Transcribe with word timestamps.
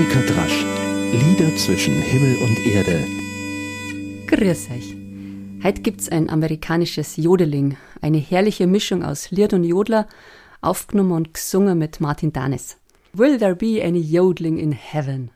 Annika 0.00 0.20
Drasch. 0.32 0.64
Lieder 1.12 1.54
zwischen 1.56 2.00
Himmel 2.00 2.36
und 2.36 2.66
Erde. 2.66 3.04
Grüß 4.28 4.70
euch. 4.70 4.96
Heute 5.62 5.82
gibt's 5.82 6.08
ein 6.08 6.30
amerikanisches 6.30 7.18
Jodeling, 7.18 7.76
eine 8.00 8.16
herrliche 8.16 8.66
Mischung 8.66 9.02
aus 9.02 9.30
Lied 9.30 9.52
und 9.52 9.62
Jodler, 9.62 10.06
aufgenommen 10.62 11.12
und 11.12 11.34
gesungen 11.34 11.78
mit 11.78 12.00
Martin 12.00 12.32
Danes. 12.32 12.78
Will 13.12 13.36
there 13.36 13.54
be 13.54 13.84
any 13.84 14.00
yodeling 14.00 14.56
in 14.56 14.72
heaven? 14.72 15.32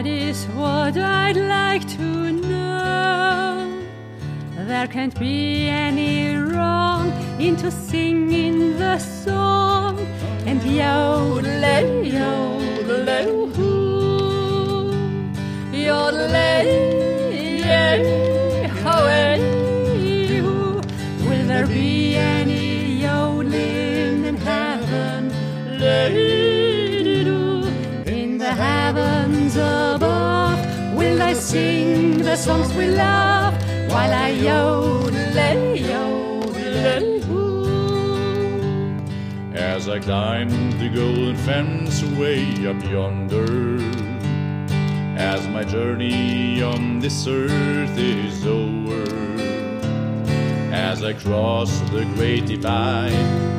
That 0.00 0.08
is 0.08 0.46
what 0.56 0.96
I'd 0.96 1.36
like 1.36 1.86
to 1.98 2.32
know. 2.32 3.82
There 4.56 4.86
can't 4.86 5.14
be 5.20 5.68
any 5.68 6.36
wrong 6.36 7.12
into 7.38 7.70
singing 7.70 8.78
the 8.78 8.98
song 8.98 9.98
and 10.46 10.62
yodeling, 10.64 12.06
yodeling, 12.06 13.52
hoo, 13.52 14.90
yodeling, 15.70 17.20
how 18.82 19.04
will 21.28 21.46
there 21.46 21.66
be 21.66 22.16
any? 22.16 22.69
Sing 31.40 32.18
the 32.18 32.36
songs 32.36 32.72
we 32.74 32.86
love? 32.86 33.54
while 33.90 34.12
I 34.12 34.28
yodel, 34.28 35.76
yodel, 35.76 36.56
As 39.54 39.88
I 39.88 39.98
climb 39.98 40.50
the 40.78 40.88
golden 40.88 41.36
fence 41.36 42.02
way 42.04 42.44
up 42.66 42.82
yonder, 42.84 43.78
as 45.18 45.46
my 45.48 45.64
journey 45.64 46.62
on 46.62 47.00
this 47.00 47.26
earth 47.26 47.98
is 47.98 48.46
over, 48.46 49.02
as 50.72 51.02
I 51.02 51.14
cross 51.14 51.80
the 51.90 52.04
great 52.14 52.46
divide 52.46 53.10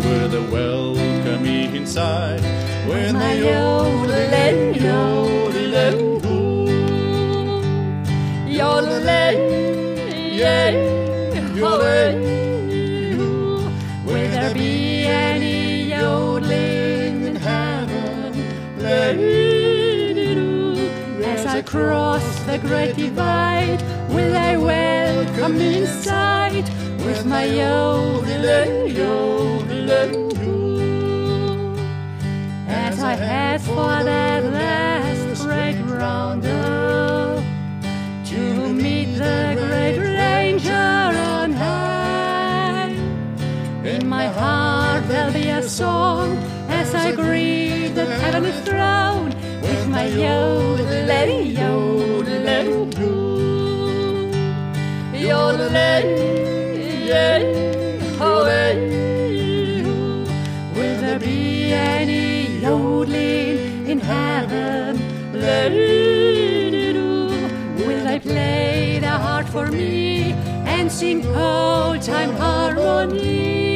with 0.06 0.34
a 0.34 0.44
welcome 0.50 1.46
inside, 1.46 2.42
when 2.88 3.16
my 3.16 3.34
yodel, 3.34 4.74
yodel, 4.76 6.11
yodel 8.52 8.92
Will 14.06 14.30
there 14.30 14.54
be 14.54 15.06
any 15.06 15.84
yodeling 15.84 17.26
in 17.28 17.36
heaven? 17.36 18.34
As 21.24 21.46
I 21.46 21.62
cross 21.62 22.44
the 22.44 22.58
great 22.60 22.96
divide, 22.96 23.82
will 24.10 24.36
I 24.36 24.58
welcome 24.58 25.62
inside 25.62 26.68
with 27.06 27.26
my 27.26 27.46
yodeling, 27.46 28.96
yodeling? 28.96 30.51
Song 45.72 46.36
as 46.68 46.94
I 46.94 47.14
greet 47.14 47.96
the 47.96 48.06
heavenly 48.06 48.52
throne 48.68 49.30
with 49.62 49.88
my 49.88 50.06
yodel, 50.06 50.92
yodel, 55.16 55.64
yodel, 55.64 55.72
Will 60.76 60.96
there 61.04 61.20
be 61.20 61.72
any 61.72 62.60
yodeling 62.60 63.88
in 63.88 64.00
heaven? 64.00 65.00
Will 67.78 68.04
they 68.04 68.20
play 68.20 69.00
the 69.00 69.08
heart 69.08 69.48
for 69.48 69.68
me? 69.68 70.34
and 70.82 70.92
sing 70.92 71.26
old 71.28 72.02
time 72.02 72.34
harmony 72.38 73.71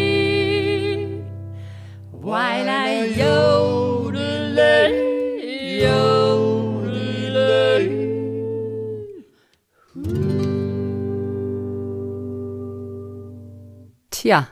Tja, 14.25 14.47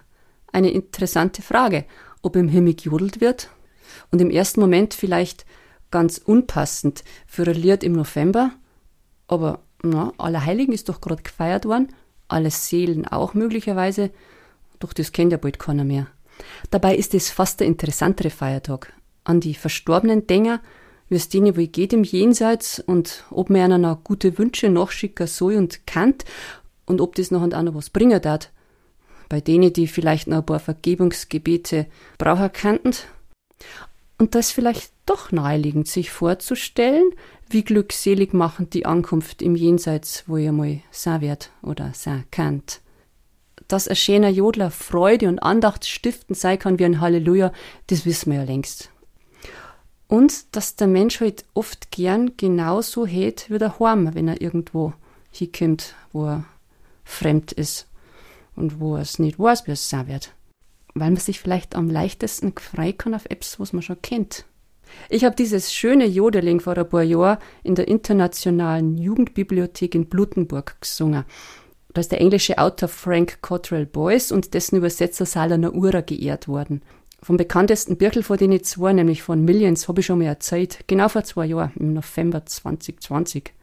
eine 0.52 0.70
interessante 0.70 1.42
Frage, 1.42 1.86
ob 2.22 2.36
im 2.36 2.48
Himmel 2.48 2.76
gejodelt 2.76 3.22
wird 3.22 3.50
und 4.12 4.22
im 4.22 4.30
ersten 4.30 4.60
Moment 4.60 4.94
vielleicht 4.94 5.48
ganz 5.90 6.20
unpassend 6.20 7.04
für 7.26 7.48
im 7.48 7.94
November, 7.94 8.52
aber 9.28 9.62
na, 9.82 10.14
Allerheiligen 10.20 10.76
ist 10.76 10.90
doch 10.90 11.02
gerade 11.02 11.24
gefeiert 11.24 11.66
worden 11.66 11.88
alle 12.28 12.52
Seelen 12.52 13.08
auch 13.08 13.34
möglicherweise, 13.34 14.12
doch 14.78 14.94
das 14.94 15.12
kennt 15.12 15.32
ja 15.32 15.40
bald 15.40 15.58
keiner 15.58 15.86
mehr. 15.86 16.06
Dabei 16.70 16.96
ist 16.96 17.16
es 17.16 17.32
fast 17.32 17.60
der 17.60 17.66
interessantere 17.66 18.30
Feiertag. 18.30 18.94
An 19.24 19.40
die 19.40 19.56
verstorbenen 19.56 20.28
Dinger, 20.28 20.62
wie 21.10 21.16
es 21.16 21.30
denen 21.30 21.58
wohl 21.58 21.66
geht 21.66 21.94
im 21.94 22.04
Jenseits 22.04 22.80
und 22.80 23.24
ob 23.32 23.50
mir 23.50 23.64
einer 23.64 23.80
noch 23.80 24.04
gute 24.04 24.38
Wünsche 24.38 24.70
nachschicken 24.70 25.26
soll 25.26 25.56
und 25.56 25.88
kann 25.88 26.14
und 26.86 27.02
ob 27.02 27.16
das 27.16 27.32
noch 27.32 27.42
und 27.42 27.54
noch 27.54 27.74
was 27.74 27.90
bringen 27.90 28.22
darf. 28.22 28.52
Bei 29.34 29.42
denen, 29.42 29.74
die 29.74 29.88
vielleicht 29.88 30.28
noch 30.28 30.38
ein 30.38 30.46
paar 30.46 30.60
Vergebungsgebete 30.60 31.88
brauchen 32.20 32.54
könnten. 32.54 32.94
Und 34.20 34.36
das 34.36 34.52
vielleicht 34.52 34.92
doch 35.08 35.32
naheliegend, 35.32 35.88
sich 35.88 36.12
vorzustellen, 36.12 37.10
wie 37.50 37.64
glückselig 37.64 38.36
machend 38.36 38.76
die 38.76 38.86
Ankunft 38.86 39.42
im 39.42 39.56
Jenseits, 39.56 40.26
wo 40.28 40.38
ihr 40.38 40.52
mal 40.52 40.82
sein 40.92 41.22
wird 41.22 41.50
oder 41.64 41.94
sein 41.96 42.26
könnt. 42.30 42.82
Dass 43.68 43.88
ein 43.88 43.96
schöner 43.96 44.30
Jodler 44.30 44.70
Freude 44.70 45.28
und 45.28 45.40
Andacht 45.40 45.88
stiften 45.88 46.36
sein 46.36 46.60
kann 46.60 46.78
wie 46.78 46.86
ein 46.86 47.02
Halleluja, 47.02 47.52
das 47.88 48.06
wissen 48.06 48.34
wir 48.34 48.42
ja 48.42 48.46
längst. 48.46 48.92
Und 50.08 50.56
dass 50.56 50.76
der 50.76 50.86
Mensch 50.86 51.22
halt 51.22 51.44
oft 51.56 51.90
gern 51.90 52.38
genauso 52.38 53.08
hält 53.08 53.50
wie 53.50 53.58
der 53.58 53.80
Horm, 53.80 54.14
wenn 54.14 54.28
er 54.28 54.42
irgendwo 54.42 54.94
hinkommt, 55.32 55.96
wo 56.12 56.28
er 56.28 56.46
fremd 57.04 57.52
ist 57.52 57.88
und 58.56 58.80
wo 58.80 58.98
es 58.98 59.20
nicht 59.20 59.40
weiß, 59.40 59.68
wie 59.68 59.72
es 59.72 59.90
sein 59.90 60.08
wird. 60.08 60.34
Weil 60.94 61.12
man 61.12 61.18
sich 61.18 61.40
vielleicht 61.40 61.76
am 61.76 61.90
leichtesten 61.90 62.54
frei 62.54 62.92
kann 62.92 63.16
auf 63.16 63.26
Apps, 63.26 63.60
was 63.60 63.74
man 63.74 63.82
schon 63.82 64.02
kennt. 64.02 64.46
Ich 65.10 65.24
habe 65.24 65.36
dieses 65.36 65.74
schöne 65.74 66.06
Jodeling 66.06 66.60
vor 66.60 66.78
ein 66.78 66.88
paar 66.88 67.04
Jahren 67.04 67.40
in 67.64 67.76
der 67.76 67.88
Internationalen 67.88 68.98
Jugendbibliothek 68.98 69.96
in 69.96 70.06
Blutenburg 70.06 70.80
gesungen. 70.82 71.26
Da 71.94 72.02
ist 72.02 72.12
der 72.12 72.22
englische 72.22 72.58
Autor 72.58 72.90
Frank 72.90 73.42
Cottrell 73.42 73.86
Boyce 73.86 74.32
und 74.32 74.54
dessen 74.54 74.78
Übersetzer 74.78 75.26
Salana 75.26 75.72
Ura 75.72 76.02
geehrt 76.02 76.48
worden. 76.48 76.82
Vom 77.22 77.38
bekanntesten 77.38 77.98
Birkel 77.98 78.24
vor 78.24 78.38
denen 78.38 78.64
zwei, 78.64 78.92
nämlich 78.94 79.24
von 79.24 79.46
Millions, 79.46 79.88
habe 79.88 80.02
ich 80.02 80.08
schon 80.08 80.20
mal 80.20 80.26
erzählt. 80.26 80.80
Genau 80.88 81.08
vor 81.08 81.24
zwei 81.24 81.46
Jahren, 81.46 81.72
im 81.76 81.94
November 81.94 82.46
2020. 82.46 83.54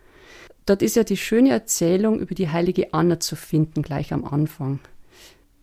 Dort 0.67 0.83
ist 0.83 0.97
ja 0.97 1.05
die 1.05 1.17
schöne 1.17 1.51
Erzählung 1.51 2.21
über 2.21 2.35
die 2.35 2.49
heilige 2.49 2.93
Anna 2.95 3.19
zu 3.19 3.37
finden, 3.37 3.83
gleich 3.83 4.13
am 4.13 4.25
Anfang. 4.25 4.79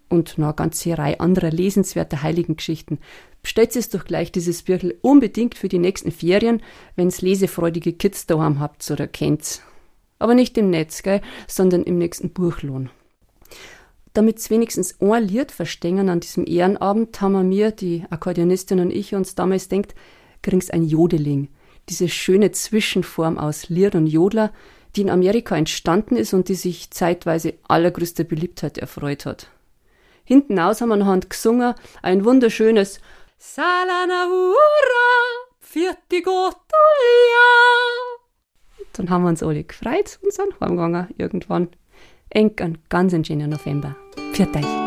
Und 0.10 0.38
noch 0.38 0.48
eine 0.48 0.56
ganze 0.56 0.98
Reihe 0.98 1.20
anderer 1.20 1.52
lesenswerter 1.52 2.24
Heiligengeschichten. 2.24 3.00
Bestellt 3.42 3.76
es 3.76 3.90
doch 3.90 4.06
gleich 4.06 4.32
dieses 4.32 4.64
Birkel 4.64 4.98
unbedingt 5.02 5.56
für 5.56 5.70
die 5.70 5.80
nächsten 5.80 6.12
Ferien, 6.12 6.62
wenn's 6.96 7.22
lesefreudige 7.22 7.94
Kids 7.94 8.26
daheim 8.26 8.60
habt 8.60 8.90
oder 8.90 9.08
kennt's. 9.08 9.62
Aber 10.20 10.34
nicht 10.34 10.58
im 10.58 10.70
Netz, 10.70 11.04
gell, 11.04 11.22
sondern 11.48 11.84
im 11.84 11.98
nächsten 11.98 12.32
Buchlohn. 12.32 12.90
damit 14.18 14.40
es 14.40 14.50
wenigstens 14.50 15.00
ein 15.00 15.24
Lied 15.28 15.52
verstehen 15.52 16.10
an 16.10 16.20
diesem 16.20 16.48
Ehrenabend, 16.48 17.22
haben 17.22 17.34
wir 17.34 17.44
mir, 17.44 17.70
die 17.70 18.04
Akkordeonistin 18.10 18.80
und 18.80 18.90
ich, 18.90 19.14
uns 19.14 19.36
damals 19.36 19.68
denkt, 19.68 19.94
kriegst 20.42 20.74
ein 20.74 20.84
Jodeling. 20.84 21.50
Diese 21.88 22.10
schöne 22.10 22.52
Zwischenform 22.52 23.38
aus 23.38 23.70
Lied 23.70 23.94
und 23.94 24.08
Jodler, 24.08 24.52
die 24.98 25.04
in 25.04 25.10
Amerika 25.10 25.56
entstanden 25.56 26.16
ist 26.16 26.34
und 26.34 26.50
die 26.50 26.56
sich 26.56 26.92
zeitweise 26.92 27.54
allergrößter 27.68 28.24
Beliebtheit 28.24 28.78
erfreut 28.78 29.26
hat. 29.26 29.48
Hinten 30.24 30.60
aus 30.60 30.82
haben 30.82 30.90
wir 30.90 30.98
noch 30.98 31.20
gesungen, 31.30 31.74
ein 32.02 32.26
wunderschönes 32.26 33.00
Salanaura, 33.38 34.56
Gottalia. 36.10 36.58
Dann 38.94 39.10
haben 39.10 39.24
wir 39.24 39.30
uns 39.30 39.44
alle 39.44 39.64
gefreut 39.64 40.20
und 40.24 40.34
sind 40.34 40.60
heimgegangen 40.60 41.08
irgendwann. 41.18 41.70
Eng 42.30 42.54
ein 42.60 42.80
ganz 42.90 43.28
schöner 43.28 43.48
November. 43.48 43.96
Pfiat 44.34 44.56
euch. 44.56 44.87